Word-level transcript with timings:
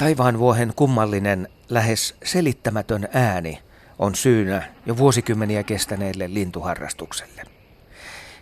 Taivaanvuohen 0.00 0.72
kummallinen, 0.76 1.48
lähes 1.68 2.14
selittämätön 2.24 3.08
ääni 3.12 3.58
on 3.98 4.14
syynä 4.14 4.62
jo 4.86 4.96
vuosikymmeniä 4.96 5.62
kestäneelle 5.62 6.34
lintuharrastukselle. 6.34 7.42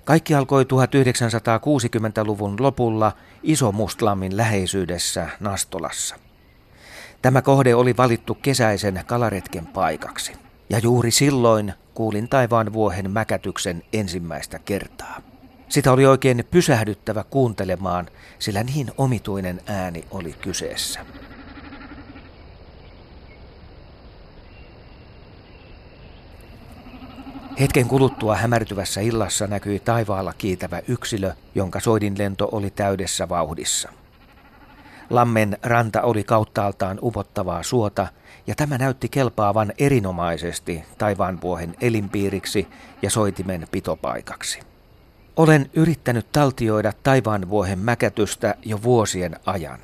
Kaikki 0.05 0.35
alkoi 0.35 0.65
1960-luvun 0.65 2.57
lopulla 2.61 3.13
Iso 3.43 3.73
Mustlammin 3.73 4.37
läheisyydessä 4.37 5.29
Nastolassa. 5.41 6.17
Tämä 7.23 7.43
kohde 7.43 7.75
oli 7.75 7.97
valittu 7.97 8.35
kesäisen 8.35 9.03
kalaretken 9.07 9.67
paikaksi, 9.67 10.33
ja 10.71 10.79
juuri 10.79 11.11
silloin 11.11 11.75
kuulin 11.95 12.29
taivaan 12.29 12.73
vuohen 12.73 13.11
mäkätyksen 13.11 13.83
ensimmäistä 13.93 14.59
kertaa. 14.59 15.21
Sitä 15.69 15.93
oli 15.93 16.07
oikein 16.07 16.45
pysähdyttävä 16.51 17.25
kuuntelemaan, 17.25 18.09
sillä 18.39 18.63
niin 18.63 18.91
omituinen 18.99 19.61
ääni 19.67 20.05
oli 20.11 20.33
kyseessä. 20.33 21.01
Hetken 27.61 27.89
kuluttua 27.89 28.37
hämärtyvässä 28.37 29.01
illassa 29.01 29.47
näkyi 29.47 29.79
taivaalla 29.79 30.33
kiitävä 30.39 30.83
yksilö, 30.89 31.33
jonka 31.55 31.81
soidinlento 31.81 32.49
oli 32.53 32.71
täydessä 32.71 33.29
vauhdissa. 33.29 33.89
Lammen 35.11 35.59
ranta 35.63 36.03
oli 36.03 36.25
kauttaaltaan 36.25 36.99
upottavaa 37.03 37.63
suota, 37.63 38.07
ja 38.47 38.55
tämä 38.55 38.79
näytti 38.79 39.09
kelpaavan 39.09 39.73
erinomaisesti 39.79 40.85
taivaanvuohen 40.99 41.75
elinpiiriksi 41.81 42.69
ja 43.03 43.11
soitimen 43.11 43.67
pitopaikaksi. 43.71 44.61
Olen 45.37 45.71
yrittänyt 45.75 46.33
taltioida 46.33 46.93
taivaanvuohen 47.03 47.79
mäkätystä 47.79 48.55
jo 48.65 48.83
vuosien 48.83 49.37
ajan, 49.47 49.79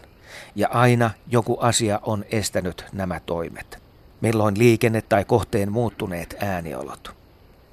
ja 0.54 0.68
aina 0.68 1.10
joku 1.26 1.58
asia 1.60 2.00
on 2.02 2.24
estänyt 2.30 2.84
nämä 2.92 3.20
toimet. 3.20 3.82
Milloin 4.20 4.58
liikenne 4.58 5.02
tai 5.02 5.24
kohteen 5.24 5.72
muuttuneet 5.72 6.36
ääniolot. 6.40 7.23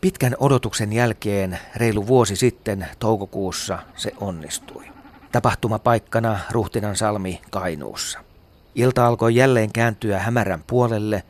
Pitkän 0.02 0.36
odotuksen 0.40 0.94
jälkeen 0.94 1.60
reilu 1.76 2.08
vuosi 2.08 2.36
sitten 2.36 2.88
toukokuussa 3.00 3.80
se 3.96 4.12
onnistui. 4.20 4.86
Tapahtumapaikkana 5.32 6.40
Ruhtinan 6.52 6.96
salmi 6.96 7.42
Kainuussa. 7.52 8.20
Ilta 8.76 9.08
alkoi 9.08 9.36
jälleen 9.36 9.72
kääntyä 9.74 10.20
hämärän 10.20 10.64
puolelle. 10.68 11.24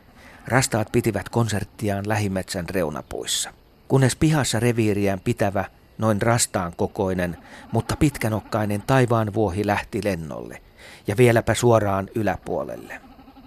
Rastaat 0.46 0.92
pitivät 0.92 1.28
konserttiaan 1.28 2.08
lähimetsän 2.08 2.68
reunapuissa. 2.68 3.50
Kunnes 3.88 4.16
pihassa 4.16 4.60
reviiriään 4.60 5.20
pitävä, 5.20 5.64
noin 5.98 6.22
rastaan 6.22 6.72
kokoinen, 6.76 7.36
mutta 7.72 7.96
pitkänokkainen 7.96 8.82
taivaan 8.82 9.34
vuohi 9.34 9.66
lähti 9.66 10.00
lennolle, 10.04 10.62
ja 11.06 11.16
vieläpä 11.16 11.54
suoraan 11.54 12.08
yläpuolelle. 12.14 13.00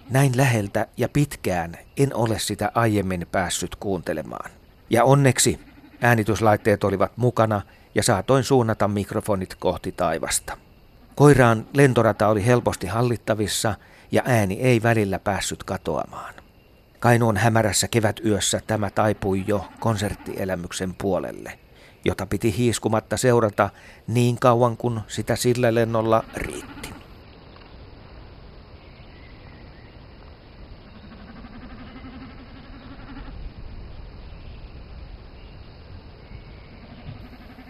Näin 0.10 0.38
läheltä 0.38 0.88
ja 0.98 1.10
pitkään 1.10 1.78
en 1.98 2.16
ole 2.16 2.40
sitä 2.40 2.72
aiemmin 2.76 3.28
päässyt 3.32 3.76
kuuntelemaan. 3.76 4.52
Ja 4.90 5.04
onneksi 5.04 5.60
äänityslaitteet 6.02 6.84
olivat 6.84 7.18
mukana 7.18 7.62
ja 7.96 8.04
saatoin 8.04 8.44
suunnata 8.44 8.88
mikrofonit 8.88 9.56
kohti 9.56 9.92
taivasta. 9.92 10.58
Koiraan 11.16 11.68
lentorata 11.74 12.28
oli 12.28 12.46
helposti 12.46 12.88
hallittavissa 12.88 13.76
ja 14.12 14.22
ääni 14.26 14.60
ei 14.62 14.84
välillä 14.84 15.20
päässyt 15.20 15.64
katoamaan. 15.64 16.34
Kainuun 17.00 17.38
hämärässä 17.38 17.88
kevätyössä 17.88 18.62
tämä 18.68 18.90
taipui 18.90 19.44
jo 19.48 19.68
konserttielämyksen 19.80 20.96
puolelle, 21.02 21.60
jota 22.06 22.26
piti 22.26 22.58
hiiskumatta 22.58 23.18
seurata 23.18 23.70
niin 24.08 24.40
kauan 24.40 24.78
kuin 24.78 25.00
sitä 25.08 25.36
sillä 25.36 25.74
lennolla 25.74 26.24
riitti. 26.36 26.95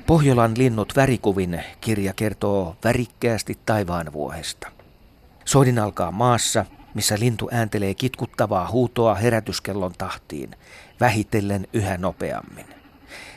Pohjolan 0.07 0.53
linnut 0.57 0.93
värikuvin 0.95 1.63
kirja 1.81 2.13
kertoo 2.13 2.75
värikkäästi 2.83 3.57
taivaanvuohesta. 3.65 4.71
Soidin 5.45 5.79
alkaa 5.79 6.11
maassa, 6.11 6.65
missä 6.93 7.15
lintu 7.19 7.49
ääntelee 7.51 7.93
kitkuttavaa 7.93 8.71
huutoa 8.71 9.15
herätyskellon 9.15 9.93
tahtiin, 9.97 10.51
vähitellen 10.99 11.67
yhä 11.73 11.97
nopeammin. 11.97 12.65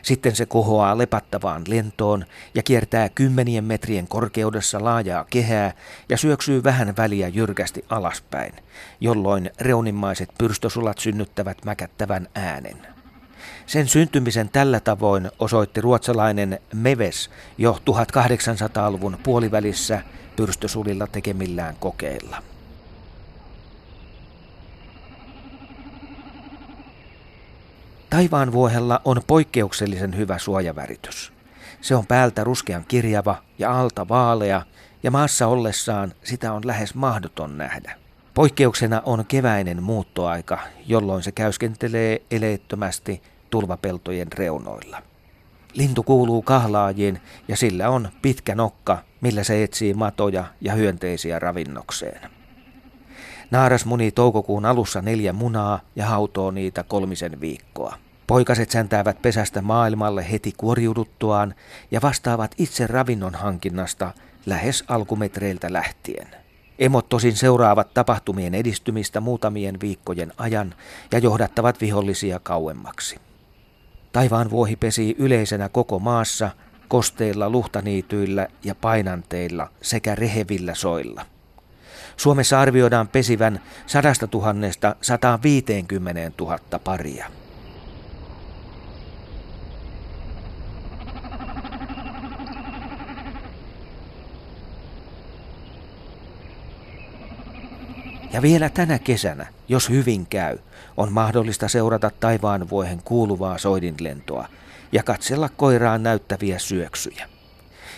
Sitten 0.02 0.36
se 0.36 0.46
kohoaa 0.46 0.98
lepattavaan 0.98 1.62
lentoon 1.68 2.24
ja 2.54 2.62
kiertää 2.62 3.08
kymmenien 3.08 3.64
metrien 3.64 4.08
korkeudessa 4.08 4.84
laajaa 4.84 5.24
kehää 5.30 5.72
ja 6.08 6.16
syöksyy 6.16 6.64
vähän 6.64 6.96
väliä 6.96 7.28
jyrkästi 7.28 7.84
alaspäin, 7.88 8.52
jolloin 9.00 9.50
reunimmaiset 9.60 10.30
pyrstösulat 10.38 10.98
synnyttävät 10.98 11.64
mäkättävän 11.64 12.28
äänen. 12.34 12.97
Sen 13.68 13.88
syntymisen 13.88 14.48
tällä 14.48 14.80
tavoin 14.80 15.30
osoitti 15.38 15.80
ruotsalainen 15.80 16.58
Meves 16.74 17.30
jo 17.58 17.78
1800-luvun 17.90 19.18
puolivälissä 19.22 20.02
pyrstösulilla 20.36 21.06
tekemillään 21.06 21.76
kokeilla. 21.80 22.42
Taivaanvuohella 28.10 29.00
on 29.04 29.22
poikkeuksellisen 29.26 30.16
hyvä 30.16 30.38
suojaväritys. 30.38 31.32
Se 31.80 31.94
on 31.94 32.06
päältä 32.06 32.44
ruskean 32.44 32.84
kirjava 32.88 33.42
ja 33.58 33.80
alta 33.80 34.08
vaalea, 34.08 34.62
ja 35.02 35.10
maassa 35.10 35.46
ollessaan 35.46 36.12
sitä 36.24 36.52
on 36.52 36.62
lähes 36.66 36.94
mahdoton 36.94 37.58
nähdä. 37.58 37.96
Poikkeuksena 38.34 39.02
on 39.04 39.26
keväinen 39.26 39.82
muuttoaika, 39.82 40.58
jolloin 40.86 41.22
se 41.22 41.32
käyskentelee 41.32 42.22
eleettömästi 42.30 43.22
tulvapeltojen 43.50 44.32
reunoilla. 44.32 45.02
Lintu 45.74 46.02
kuuluu 46.02 46.42
kahlaajiin 46.42 47.20
ja 47.48 47.56
sillä 47.56 47.90
on 47.90 48.08
pitkä 48.22 48.54
nokka, 48.54 48.98
millä 49.20 49.44
se 49.44 49.62
etsii 49.62 49.94
matoja 49.94 50.44
ja 50.60 50.74
hyönteisiä 50.74 51.38
ravinnokseen. 51.38 52.30
Naaras 53.50 53.84
muni 53.84 54.10
toukokuun 54.10 54.64
alussa 54.64 55.02
neljä 55.02 55.32
munaa 55.32 55.80
ja 55.96 56.06
hautoo 56.06 56.50
niitä 56.50 56.82
kolmisen 56.82 57.40
viikkoa. 57.40 57.96
Poikaset 58.26 58.70
säntäävät 58.70 59.22
pesästä 59.22 59.62
maailmalle 59.62 60.30
heti 60.30 60.52
kuoriuduttuaan 60.56 61.54
ja 61.90 62.02
vastaavat 62.02 62.54
itse 62.58 62.86
ravinnon 62.86 63.34
hankinnasta 63.34 64.12
lähes 64.46 64.84
alkumetreiltä 64.88 65.72
lähtien. 65.72 66.28
Emot 66.78 67.08
tosin 67.08 67.36
seuraavat 67.36 67.94
tapahtumien 67.94 68.54
edistymistä 68.54 69.20
muutamien 69.20 69.80
viikkojen 69.80 70.32
ajan 70.36 70.74
ja 71.12 71.18
johdattavat 71.18 71.80
vihollisia 71.80 72.40
kauemmaksi. 72.42 73.16
Taivaan 74.12 74.50
vuohi 74.50 74.76
pesii 74.76 75.16
yleisenä 75.18 75.68
koko 75.68 75.98
maassa, 75.98 76.50
kosteilla 76.88 77.50
luhtaniityillä 77.50 78.48
ja 78.64 78.74
painanteilla 78.74 79.68
sekä 79.82 80.14
rehevillä 80.14 80.74
soilla. 80.74 81.26
Suomessa 82.16 82.60
arvioidaan 82.60 83.08
pesivän 83.08 83.60
100 83.86 84.12
000 84.34 84.54
150 85.00 86.30
000 86.40 86.58
paria. 86.84 87.26
Ja 98.32 98.42
vielä 98.42 98.68
tänä 98.68 98.98
kesänä, 98.98 99.46
jos 99.68 99.88
hyvin 99.88 100.26
käy, 100.26 100.58
on 100.96 101.12
mahdollista 101.12 101.68
seurata 101.68 102.10
taivaan 102.20 102.70
vuohen 102.70 103.00
kuuluvaa 103.04 103.58
soidinlentoa 103.58 104.48
ja 104.92 105.02
katsella 105.02 105.48
koiraan 105.48 106.02
näyttäviä 106.02 106.58
syöksyjä. 106.58 107.28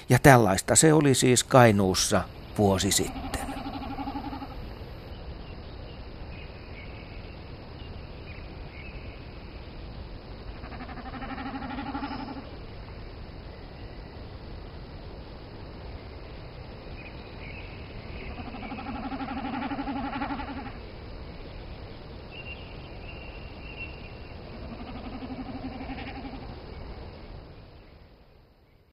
Ja 0.08 0.18
tällaista 0.18 0.76
se 0.76 0.92
oli 0.92 1.14
siis 1.14 1.44
Kainuussa 1.44 2.22
vuosi 2.58 2.92
sitten. 2.92 3.29